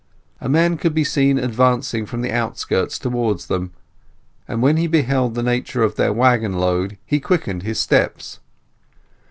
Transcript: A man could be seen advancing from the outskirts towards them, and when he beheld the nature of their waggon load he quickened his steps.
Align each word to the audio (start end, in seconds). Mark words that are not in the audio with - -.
A 0.39 0.49
man 0.49 0.77
could 0.77 0.95
be 0.95 1.03
seen 1.03 1.37
advancing 1.37 2.07
from 2.07 2.21
the 2.23 2.31
outskirts 2.31 2.97
towards 2.97 3.45
them, 3.45 3.71
and 4.47 4.59
when 4.59 4.77
he 4.77 4.87
beheld 4.87 5.35
the 5.35 5.43
nature 5.43 5.83
of 5.83 5.95
their 5.95 6.11
waggon 6.11 6.53
load 6.53 6.97
he 7.05 7.19
quickened 7.19 7.61
his 7.61 7.79
steps. 7.79 8.39